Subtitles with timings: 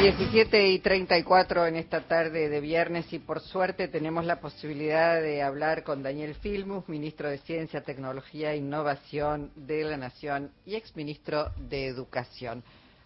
[0.00, 5.42] 17 y 34 en esta tarde de viernes y por suerte tenemos la posibilidad de
[5.42, 11.50] hablar con Daniel Filmus, ministro de Ciencia, Tecnología e Innovación de la Nación y exministro
[11.58, 12.64] de Educación.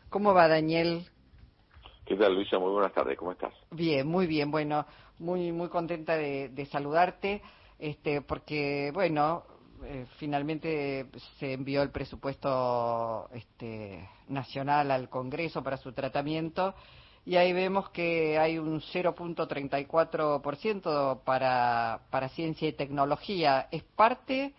[0.08, 1.04] ¿Cómo va Daniel?
[2.06, 2.60] ¿Qué tal Luisa?
[2.60, 3.52] Muy buenas tardes, ¿cómo estás?
[3.72, 4.86] Bien, muy bien, bueno,
[5.18, 7.42] muy muy contenta de, de saludarte,
[7.80, 9.42] este, porque bueno,
[9.84, 11.06] eh, finalmente
[11.38, 16.74] se envió el presupuesto este, nacional al Congreso para su tratamiento
[17.26, 23.68] y ahí vemos que hay un 0.34% para, para ciencia y tecnología.
[23.70, 24.54] Es parte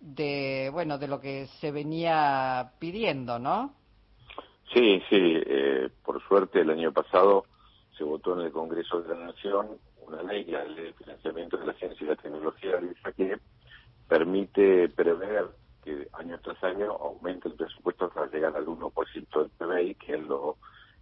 [0.00, 3.74] de, bueno, de lo que se venía pidiendo, ¿no?
[4.72, 5.42] Sí, sí.
[5.46, 7.44] Eh, por suerte el año pasado
[7.98, 11.66] se votó en el Congreso de la Nación una ley, la ley de financiamiento de
[11.66, 12.80] la ciencia y la tecnología,
[13.16, 13.38] que
[14.10, 15.46] permite prever
[15.84, 18.92] que año tras año aumente el presupuesto hasta llegar al 1%
[19.40, 20.56] del PBI, que es lo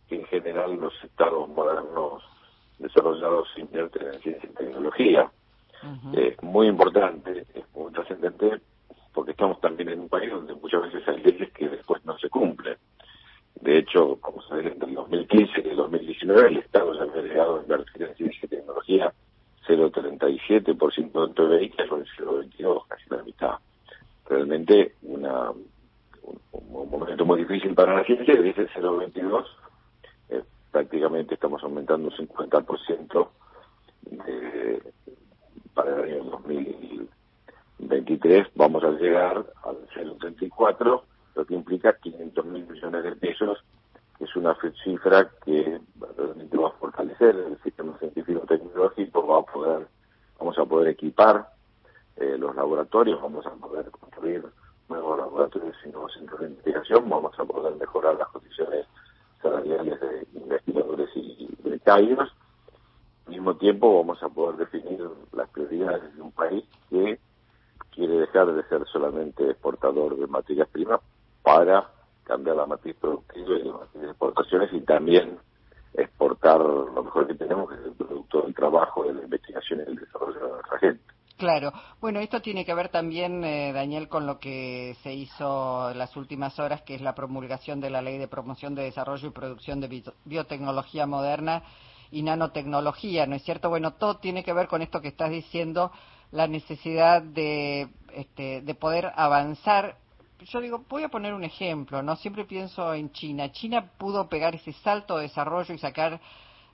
[0.06, 2.23] que en general los estados modernos
[2.79, 5.31] desarrollados invierten en ciencia y tecnología.
[6.12, 8.61] Es muy importante, es muy trascendente,
[9.14, 12.29] porque estamos también en un país donde muchas veces hay leyes que después no se
[12.29, 12.77] cumplen.
[13.62, 17.23] De hecho, como se ve entre el 2015 y el 2019, el Estado ya había
[17.23, 19.12] llegado a invertir en ciencia y tecnología
[19.69, 23.55] 0,37% del PBI, que es el 0,22, casi la mitad.
[24.27, 29.46] Realmente una, un, momento muy difícil para la ciencia, y dice 0,22,
[30.30, 33.28] eh, prácticamente estamos aumentando un 50%
[34.11, 34.83] de,
[35.74, 41.02] para el año 2023, vamos a llegar al 0,34,
[41.34, 43.62] lo que implica 500 mil millones de pesos
[44.20, 45.80] es una cifra que
[46.16, 49.86] realmente va a fortalecer el sistema científico tecnológico, va a poder,
[50.38, 51.48] vamos a poder equipar
[52.16, 54.44] eh, los laboratorios, vamos a poder construir
[54.89, 58.86] nuevos laboratorios y nuevos centros de investigación, vamos a poder mejorar las condiciones
[59.41, 62.33] salariales de investigadores y becarios.
[63.27, 67.20] Al mismo tiempo vamos a poder definir las prioridades de un país que
[67.90, 71.01] quiere dejar de ser solamente exportador de materias primas
[71.42, 71.89] para
[72.28, 75.39] cambiar la matriz productiva y las exportaciones y también
[75.94, 79.90] exportar lo mejor que tenemos, que es el producto del trabajo, de la investigación y
[79.90, 81.02] el desarrollo de nuestra gente.
[81.39, 81.72] Claro.
[82.00, 86.16] Bueno, esto tiene que ver también, eh, Daniel, con lo que se hizo en las
[86.16, 89.80] últimas horas, que es la promulgación de la Ley de Promoción de Desarrollo y Producción
[89.80, 91.62] de Biotecnología Moderna
[92.10, 93.68] y Nanotecnología, ¿no es cierto?
[93.68, 95.92] Bueno, todo tiene que ver con esto que estás diciendo,
[96.33, 99.96] la necesidad de, este, de poder avanzar
[100.41, 102.17] yo digo, voy a poner un ejemplo, ¿no?
[102.17, 103.51] Siempre pienso en China.
[103.53, 106.21] China pudo pegar ese salto de desarrollo y sacar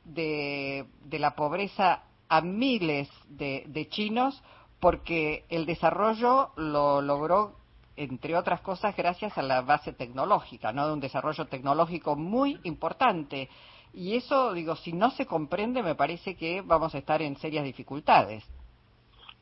[0.05, 4.43] de, de la pobreza a miles de, de chinos
[4.81, 7.57] porque el desarrollo lo logró,
[7.97, 10.87] entre otras cosas, gracias a la base tecnológica, ¿no?
[10.87, 13.49] De un desarrollo tecnológico muy importante.
[13.95, 17.65] Y eso, digo, si no se comprende, me parece que vamos a estar en serias
[17.65, 18.45] dificultades.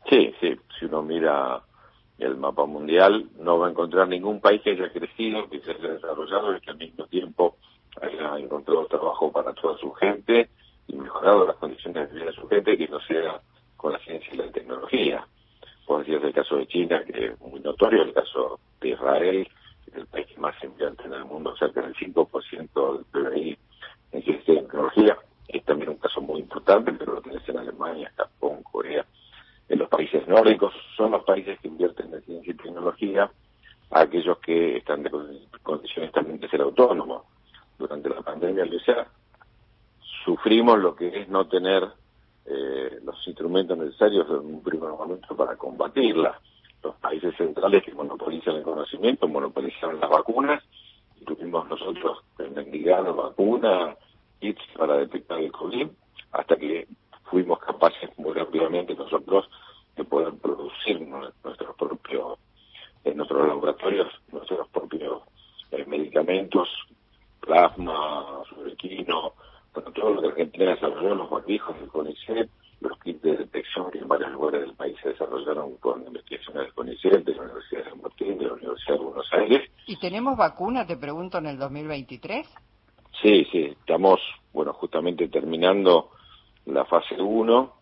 [0.09, 0.54] Sí, sí.
[0.78, 1.62] Si uno mira
[2.18, 5.94] el mapa mundial, no va a encontrar ningún país que haya crecido, que se haya
[5.94, 7.56] desarrollado y que al mismo tiempo
[8.00, 10.48] haya encontrado trabajo para toda su gente
[10.88, 13.40] y mejorado las condiciones de vida de su gente que no sea
[13.76, 15.26] con la ciencia y la tecnología.
[15.86, 19.48] Por decir el caso de China, que es muy notorio, el caso de Israel,
[19.94, 23.58] el país que más invierte en el mundo, cerca del 5% del PBI
[24.12, 25.18] en ciencia y tecnología.
[25.48, 29.04] Es también un caso muy importante, pero lo tenés en Alemania, Japón, Corea,
[29.68, 33.30] en los países nórdicos, son los países que invierten en ciencia y tecnología,
[33.90, 34.38] a aquellos
[34.78, 35.10] están de
[35.62, 37.24] condiciones también de ser autónomos.
[37.78, 39.06] Durante la pandemia, sea,
[40.24, 41.88] sufrimos lo que es no tener
[42.44, 46.40] eh, los instrumentos necesarios en un primer momento para combatirla.
[46.82, 50.62] Los países centrales que monopolizan el conocimiento, monopolizan las vacunas,
[51.20, 53.96] y tuvimos nosotros mendigar vacuna,
[54.40, 55.88] kits para detectar el COVID,
[56.32, 56.88] hasta que
[57.30, 59.48] fuimos capaces muy rápidamente nosotros
[59.96, 62.38] de poder producir nuestros propios,
[63.04, 65.22] en nuestros laboratorios, nuestros propios
[65.70, 66.68] eh, medicamentos,
[67.41, 69.32] plasma, surequino,
[69.74, 72.50] bueno, todo lo que Argentina desarrolló, los barbijos del CONICET,
[72.80, 76.74] los kits de detección que en varios lugares del país se desarrollaron con investigaciones del
[76.74, 79.70] CONICET, de la Universidad de San Martín, de la Universidad de Buenos Aires.
[79.86, 82.47] ¿Y tenemos vacunas, te pregunto, en el 2023?
[83.21, 84.21] Sí, sí, estamos,
[84.53, 86.10] bueno, justamente terminando
[86.66, 87.72] la fase 1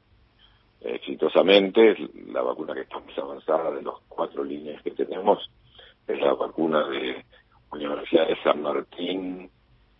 [0.80, 1.96] exitosamente.
[2.32, 5.50] La vacuna que está más avanzada de los cuatro líneas que tenemos
[6.08, 7.22] es la vacuna de
[7.72, 9.50] Universidad de San Martín,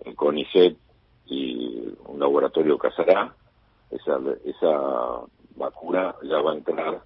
[0.03, 0.79] el CONICET
[1.27, 3.35] y un laboratorio Casará.
[3.91, 5.27] Esa, esa
[5.57, 7.03] vacuna ya va a entrar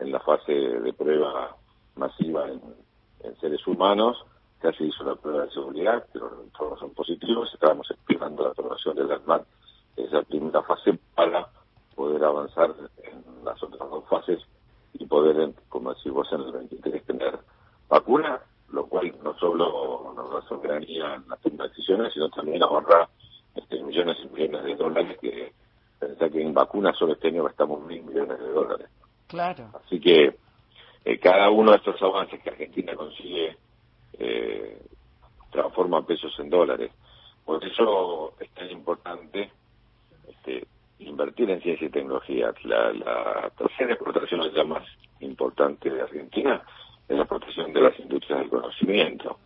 [0.00, 1.54] en la fase de prueba
[1.94, 2.60] masiva en,
[3.40, 4.16] seres humanos
[4.62, 8.96] ya se hizo la prueba de seguridad, pero todos son positivos, estamos esperando la aprobación
[8.96, 9.42] de las MAT,
[9.96, 11.48] esa primera fase, para
[11.94, 14.40] poder avanzar en las otras dos fases
[14.94, 17.38] y poder, como decís vos, en el 23 tener
[17.88, 23.08] vacuna, lo cual no solo nos da soberanía en las decisiones, sino también ahorra
[23.54, 25.52] este, millones y millones de dólares que
[25.98, 28.88] pensá que en vacunas solo este año gastamos mil millones de dólares.
[29.26, 29.68] Claro.
[29.84, 30.34] Así que
[31.04, 33.56] eh, cada uno de estos avances que Argentina consigue
[34.18, 34.80] eh,
[35.50, 36.90] transforma pesos en dólares.
[37.44, 39.50] Por eso es tan importante
[40.28, 40.66] este,
[40.98, 42.52] invertir en ciencia y tecnología.
[42.64, 44.84] La, la tercera exportación la más
[45.20, 46.62] importante de Argentina
[47.08, 49.38] es la protección de las industrias del conocimiento.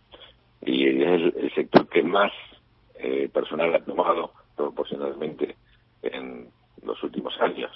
[0.61, 2.31] Y es el, sector que más
[2.95, 5.55] eh, personal ha tomado proporcionalmente
[6.01, 6.49] en
[6.83, 7.71] los últimos años.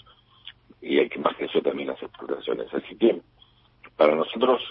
[0.82, 2.74] Y el que más creció también las exportaciones.
[2.74, 3.22] Así que
[3.96, 4.62] para nosotros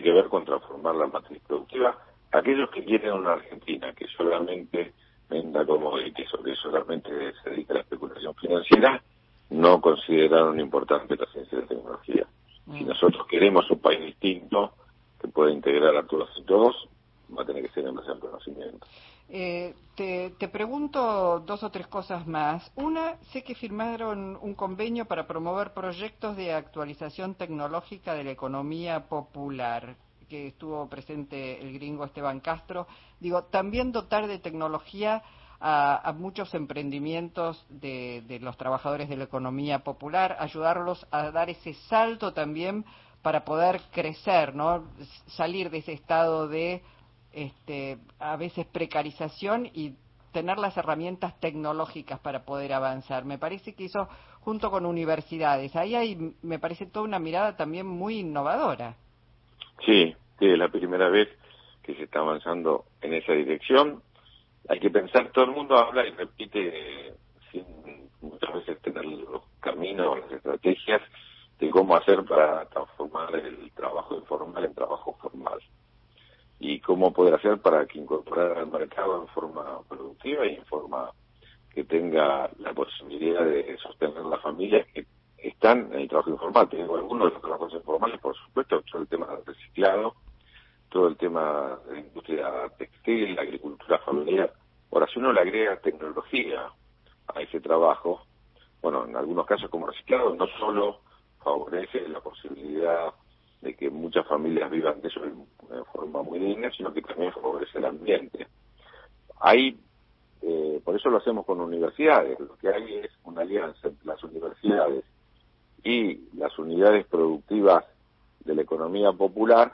[0.00, 1.96] tiene que ver con transformar la matriz productiva.
[2.32, 4.92] Aquellos que quieren una Argentina que solamente
[5.28, 7.10] venda commodities o que solamente
[7.42, 9.02] se dedica a la especulación financiera,
[9.50, 12.26] no consideraron importante la ciencia y la tecnología.
[12.66, 12.88] Si mm.
[12.88, 14.72] nosotros queremos un país distinto
[15.20, 16.88] que pueda integrar a todos y todos,
[17.36, 18.86] va a tener que ser en base al conocimiento.
[19.32, 22.68] Eh, te, te, pregunto dos o tres cosas más.
[22.74, 29.08] Una, sé que firmaron un convenio para promover proyectos de actualización tecnológica de la economía
[29.08, 29.94] popular,
[30.28, 32.88] que estuvo presente el gringo Esteban Castro.
[33.20, 35.22] Digo, también dotar de tecnología
[35.60, 41.74] a, muchos emprendimientos de, de los trabajadores de la economía popular, ayudarlos a dar ese
[41.74, 42.84] salto también
[43.22, 44.88] para poder crecer, ¿no?
[45.26, 46.82] Salir de ese estado de
[47.32, 49.94] este, a veces precarización y
[50.32, 53.24] tener las herramientas tecnológicas para poder avanzar.
[53.24, 54.08] Me parece que eso,
[54.40, 58.96] junto con universidades, ahí hay, me parece toda una mirada también muy innovadora.
[59.84, 61.28] Sí, sí, es la primera vez
[61.82, 64.02] que se está avanzando en esa dirección.
[64.68, 67.14] Hay que pensar, todo el mundo habla y repite
[67.50, 67.64] sin
[68.20, 71.00] muchas veces tener los caminos, las estrategias
[71.58, 75.60] de cómo hacer para transformar el trabajo informal en trabajo formal
[76.60, 81.10] y cómo poder hacer para que incorporar al mercado en forma productiva y en forma
[81.70, 85.06] que tenga la posibilidad de sostener las familias que
[85.38, 86.68] están en el trabajo informal.
[86.68, 90.14] Tengo algunos de los trabajos informales, por supuesto, todo el tema del reciclado,
[90.90, 94.52] todo el tema de la industria textil, la agricultura familiar.
[94.92, 96.70] Ahora, si uno le agrega tecnología
[97.28, 98.26] a ese trabajo,
[98.82, 101.00] bueno, en algunos casos como reciclado, no solo
[101.42, 103.14] favorece la posibilidad
[103.60, 107.78] de que muchas familias vivan de eso de forma muy digna, sino que también favorece
[107.78, 108.46] el ambiente.
[109.40, 109.78] Hay,
[110.42, 114.22] eh, por eso lo hacemos con universidades, lo que hay es una alianza entre las
[114.24, 115.04] universidades
[115.84, 117.84] y las unidades productivas
[118.44, 119.72] de la economía popular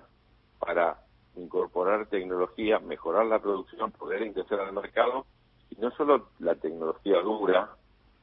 [0.58, 0.98] para
[1.36, 5.26] incorporar tecnología, mejorar la producción, poder ingresar al mercado,
[5.70, 7.70] y no solo la tecnología dura,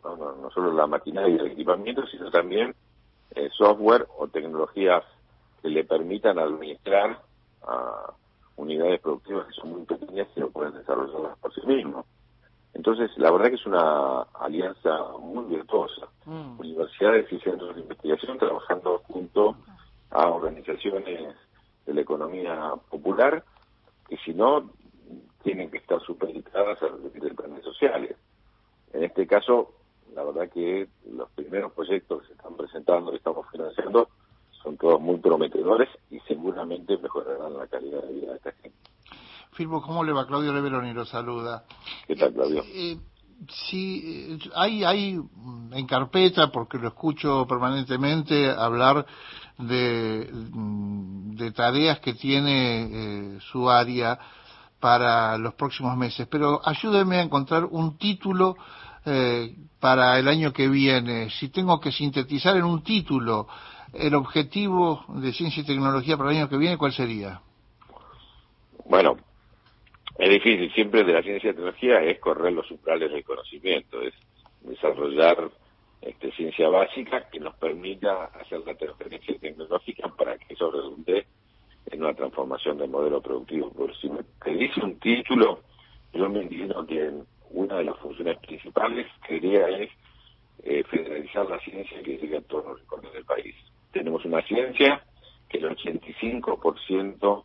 [0.04, 2.76] no, no, solo la maquinaria y el equipamiento, sino también
[3.36, 5.04] eh, software o tecnologías
[5.64, 7.22] que le permitan administrar
[7.64, 8.14] a
[8.58, 12.06] unidades productivas que son muy pequeñas y no pueden desarrollarlas por sí mismos.
[12.74, 16.08] Entonces, la verdad que es una alianza muy virtuosa.
[16.26, 16.60] Mm.
[16.60, 19.56] Universidades y centros de investigación trabajando junto
[20.12, 21.34] a organizaciones
[21.86, 23.44] de la economía popular
[24.10, 24.70] que si no
[25.44, 28.18] tienen que estar supeditadas a los planes sociales.
[28.92, 29.74] En este caso,
[30.14, 34.10] la verdad que los primeros proyectos que se están presentando, que estamos financiando,
[34.64, 38.78] son todos muy prometedores y seguramente mejorarán la calidad de vida de esta gente.
[39.52, 40.26] Firmo, ¿cómo le va?
[40.26, 41.64] Claudio Leveroni lo saluda.
[42.08, 42.64] ¿Qué tal, Claudio?
[42.66, 42.98] Eh,
[43.50, 44.02] si
[44.34, 45.20] eh, hay, hay
[45.72, 49.06] en carpeta, porque lo escucho permanentemente hablar
[49.58, 54.18] de, mm, de tareas que tiene eh, su área
[54.80, 58.56] para los próximos meses, pero ayúdeme a encontrar un título
[59.06, 61.30] eh, para el año que viene.
[61.30, 63.48] Si tengo que sintetizar en un título
[63.94, 67.42] el objetivo de ciencia y tecnología para el año que viene, ¿cuál sería?
[68.86, 69.18] Bueno,
[70.18, 74.14] es difícil, siempre de la ciencia y tecnología es correr los umbrales del conocimiento, es
[74.62, 75.50] desarrollar
[76.02, 81.26] este, ciencia básica que nos permita hacer la transferencia tecnológica para que eso redunde
[81.86, 83.72] en una transformación del modelo productivo.
[83.72, 84.24] Por si me
[84.58, 85.62] dice un título,
[86.14, 87.12] yo me entiendo que
[87.52, 89.90] una de las funciones principales que quería es
[90.64, 93.56] eh, federalizar la ciencia que llegue a todos los rincones del país
[93.94, 95.02] tenemos una ciencia
[95.48, 97.44] que el 85%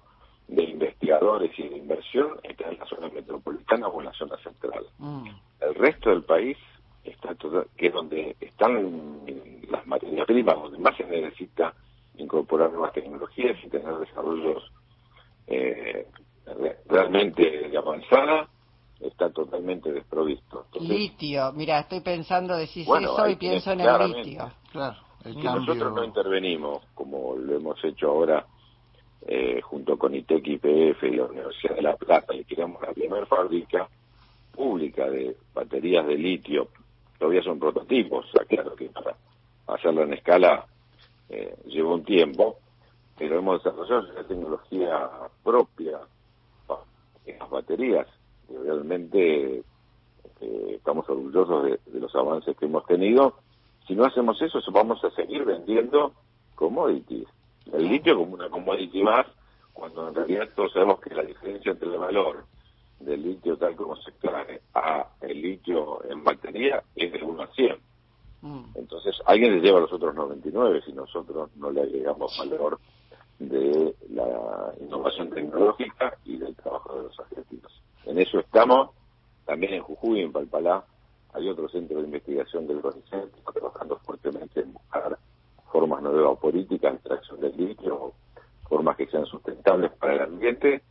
[0.49, 4.85] de investigadores y de inversión está en la zona metropolitana o en la zona central.
[4.99, 5.29] Mm.
[5.61, 6.57] El resto del país
[7.05, 7.37] está
[7.77, 9.21] que es donde están
[9.71, 11.75] las materias primas, donde más se necesita
[12.17, 14.63] incorporar nuevas tecnologías y tener desarrollos
[15.47, 16.07] eh,
[16.87, 18.49] realmente avanzada
[19.01, 20.67] está totalmente desprovisto.
[20.81, 24.51] litio, mira, estoy pensando, decís eso y pienso en el litio.
[24.73, 28.47] Claro, si nosotros no intervenimos, como lo hemos hecho ahora
[29.27, 33.27] eh, junto con ITEC, IPF y la Universidad de La Plata, y creamos la primera
[33.27, 33.89] fábrica
[34.53, 36.69] pública de baterías de litio,
[37.19, 39.17] todavía son prototipos, o sea, claro que para
[39.67, 40.67] hacerlo en escala
[41.29, 42.59] eh, lleva un tiempo,
[43.19, 45.11] pero hemos desarrollado una tecnología
[45.43, 45.99] propia
[47.27, 48.07] en las baterías
[48.49, 49.63] y realmente
[50.41, 53.35] eh, estamos orgullosos de, los avances que hemos tenido.
[53.89, 56.13] Si no hacemos eso, vamos a seguir vendiendo
[56.55, 57.27] commodities.
[57.73, 59.27] El litio como una commodity más,
[59.73, 62.45] cuando en realidad todos sabemos que la diferencia entre el valor
[63.01, 67.47] del litio tal como se extrae a el litio en batería es de 1 a
[67.47, 67.77] 100.
[68.43, 68.65] Mm.
[68.75, 72.79] Entonces alguien le lleva los otros 99 si nosotros no le agregamos valor
[73.39, 77.73] de la innovación tecnológica y del trabajo de los argentinos.
[78.05, 78.91] En eso estamos,
[79.47, 80.85] también en Jujuy, en Palpalá,
[81.35, 85.19] hay otro centro de investigación del CONICET trabajando fuertemente en buscar
[85.71, 88.13] formas nuevas políticas de extracción del litio,
[88.69, 90.83] formas que sean sustentables para el ambiente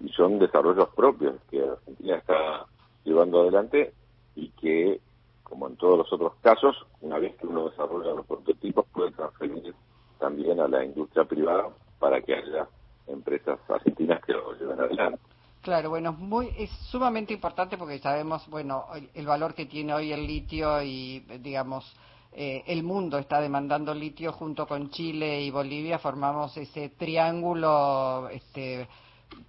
[0.00, 2.66] y son desarrollos propios que Argentina está
[3.04, 3.92] llevando adelante
[4.36, 5.00] y que,
[5.42, 9.74] como en todos los otros casos, una vez que uno desarrolla los prototipos, puede transferir
[10.18, 11.68] también a la industria privada
[11.98, 12.68] para que haya
[13.06, 15.20] empresas argentinas que lo lleven adelante.
[15.62, 20.26] Claro, bueno, muy, es sumamente importante porque sabemos, bueno, el, valor que tiene hoy el
[20.26, 21.84] litio y, digamos,
[22.32, 28.86] eh, el mundo está demandando litio junto con Chile y Bolivia, formamos ese triángulo, este,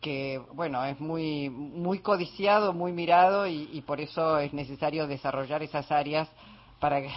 [0.01, 5.91] que bueno es muy muy codiciado muy mirado y, por eso es necesario desarrollar esas
[5.91, 6.29] áreas
[6.79, 7.09] para que,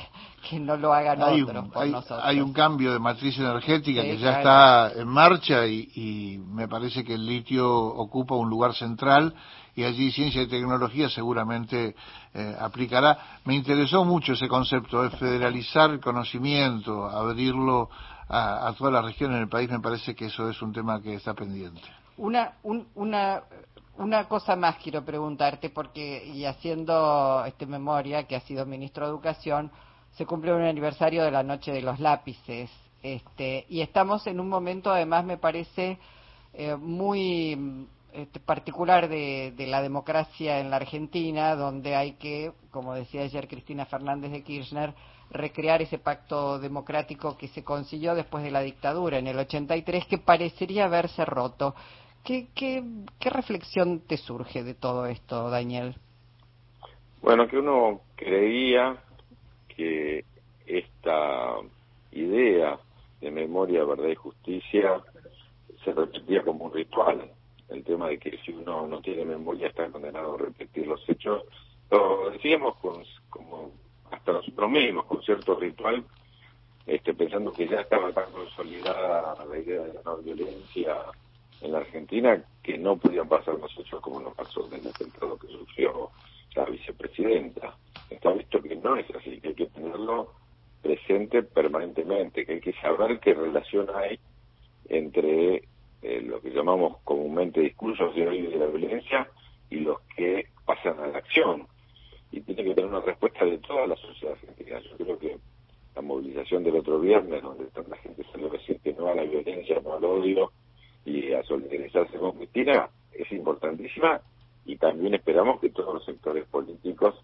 [0.58, 4.92] no lo hagan otros por hay, hay, un cambio de matriz energética que ya está
[5.00, 9.34] en marcha y, me parece que el litio ocupa un lugar central
[9.74, 11.94] y allí ciencia y tecnología seguramente
[12.34, 13.40] eh, aplicará.
[13.44, 17.88] Me interesó mucho ese concepto de federalizar el conocimiento, abrirlo
[18.28, 19.70] a, a toda la región en el país.
[19.70, 21.80] Me parece que eso es un tema que está pendiente.
[22.18, 22.52] Una,
[22.94, 23.42] una,
[23.98, 29.12] una cosa más quiero preguntarte, porque y haciendo este memoria, que ha sido ministro de
[29.12, 29.70] Educación,
[30.12, 32.70] se cumple un aniversario de la Noche de los Lápices,
[33.02, 35.98] este, y estamos en un momento, además, me parece
[36.54, 42.94] eh, muy este, particular de, de, la democracia en la Argentina, donde hay que, como
[42.94, 44.94] decía ayer Cristina Fernández de Kirchner,
[45.30, 50.18] recrear ese pacto democrático que se consiguió después de la dictadura en el 83, que
[50.18, 51.74] parecería haberse roto.
[52.24, 52.84] ¿Qué, qué,
[53.18, 55.96] qué reflexión te surge de todo esto, Daniel?
[57.20, 58.96] Bueno, que uno creía
[59.68, 60.24] que
[60.66, 61.56] esta
[62.12, 62.78] idea
[63.20, 65.00] de memoria, verdad y justicia
[65.84, 67.30] se repetía como un ritual.
[67.68, 71.44] El tema de que si uno no tiene memoria está condenado a repetir los hechos.
[71.90, 73.70] Lo decíamos con, como
[74.10, 76.04] hasta nosotros mismos, con cierto ritual,
[76.86, 80.96] este, pensando que ya estaba tan consolidada la idea de la no violencia
[81.62, 85.46] en la Argentina que no podían pasar los como nos pasó en el atentado que
[85.48, 86.10] sufrió
[86.54, 87.76] la vicepresidenta.
[88.10, 90.32] Está visto que no es así, que hay que tenerlo
[90.82, 94.18] presente permanentemente, que hay que saber qué relación hay
[94.88, 95.62] entre
[96.02, 99.28] eh, lo que llamamos comúnmente discursos de hoy de la violencia
[99.70, 101.66] y los que pasan a la acción.
[102.32, 104.80] Y tiene que tener una respuesta de toda la sociedad argentina.
[104.80, 105.38] Yo creo que
[105.94, 109.80] la movilización del otro viernes, donde la gente salió a decir no a la violencia,
[109.84, 110.50] no al odio,
[111.04, 114.20] y a solidarizarse con Cristina es importantísima
[114.64, 117.14] y también esperamos que todos los sectores políticos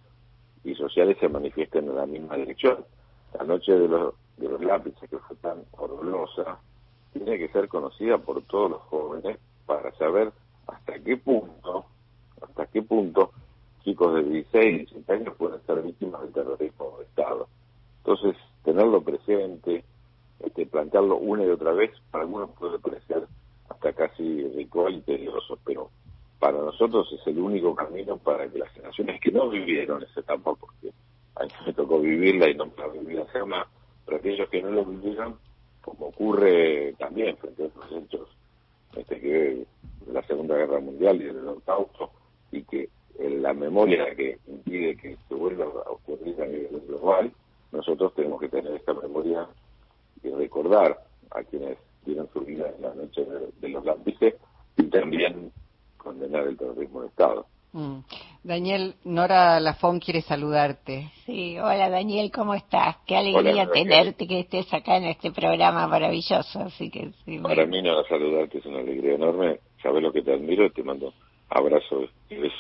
[0.65, 2.85] y sociales se manifiesten en la misma dirección.
[3.39, 6.59] La noche de los, de los lápices, que fue tan horrorosa,
[7.13, 10.33] tiene que ser conocida por todos los jóvenes para saber
[10.67, 11.87] hasta qué punto,
[12.43, 13.33] hasta qué punto
[13.85, 17.49] chicos de 16 y 17 años pueden ser víctimas del terrorismo de Estado.
[17.99, 19.85] Entonces, tenerlo presente,
[20.41, 23.28] este, plantearlo una y otra vez, para algunos puede parecer
[23.79, 25.89] hasta casi rico y peligroso, pero
[26.41, 30.53] para nosotros es el único camino para que las generaciones que no vivieron esa etapa,
[30.55, 30.93] porque
[31.37, 33.67] a mí me tocó vivirla y no me la viví hacer más,
[34.05, 35.37] pero aquellos que no lo vivieron,
[35.81, 38.29] como ocurre también frente a otros hechos
[38.97, 39.65] este, que
[40.13, 42.11] la Segunda Guerra Mundial y el Holocausto,
[42.51, 42.89] y que
[43.21, 47.33] en la memoria que impide que se vuelva a ocurrir a nivel global,
[47.71, 49.47] nosotros tenemos que tener esta memoria
[50.23, 53.25] y recordar a quienes dieron su vida en la noche
[53.61, 54.35] de, los lápices
[54.77, 55.53] y también
[55.97, 57.47] condenar el terrorismo de Estado.
[57.73, 57.99] Mm.
[58.43, 61.11] Daniel, Nora Lafón quiere saludarte.
[61.27, 62.97] Sí, hola Daniel, ¿cómo estás?
[63.07, 66.61] Qué alegría tenerte, que estés acá en este programa maravilloso.
[66.61, 67.11] Así que
[67.43, 71.13] Para mí, Nora, saludarte es una alegría enorme sabes lo que te admiro, te mando
[71.49, 72.57] abrazo y besos